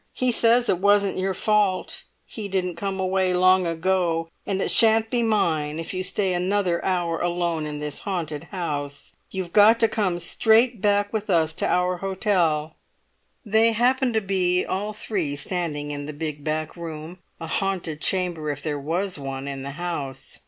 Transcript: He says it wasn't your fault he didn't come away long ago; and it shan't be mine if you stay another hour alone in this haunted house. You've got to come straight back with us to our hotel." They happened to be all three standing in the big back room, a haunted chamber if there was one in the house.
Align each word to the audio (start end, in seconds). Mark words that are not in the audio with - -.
He 0.13 0.31
says 0.31 0.67
it 0.67 0.79
wasn't 0.79 1.19
your 1.19 1.35
fault 1.35 2.05
he 2.25 2.47
didn't 2.47 2.75
come 2.75 2.99
away 2.99 3.35
long 3.35 3.67
ago; 3.67 4.29
and 4.47 4.59
it 4.59 4.71
shan't 4.71 5.11
be 5.11 5.21
mine 5.21 5.77
if 5.79 5.93
you 5.93 6.01
stay 6.01 6.33
another 6.33 6.83
hour 6.83 7.19
alone 7.19 7.67
in 7.67 7.77
this 7.77 7.99
haunted 7.99 8.45
house. 8.45 9.15
You've 9.29 9.53
got 9.53 9.79
to 9.79 9.87
come 9.87 10.17
straight 10.17 10.81
back 10.81 11.13
with 11.13 11.29
us 11.29 11.53
to 11.53 11.67
our 11.67 11.97
hotel." 11.97 12.73
They 13.45 13.73
happened 13.73 14.15
to 14.15 14.21
be 14.21 14.65
all 14.65 14.91
three 14.93 15.35
standing 15.35 15.91
in 15.91 16.07
the 16.07 16.13
big 16.13 16.43
back 16.43 16.75
room, 16.75 17.19
a 17.39 17.45
haunted 17.45 18.01
chamber 18.01 18.49
if 18.49 18.63
there 18.63 18.79
was 18.79 19.19
one 19.19 19.47
in 19.47 19.61
the 19.61 19.73
house. 19.77 20.39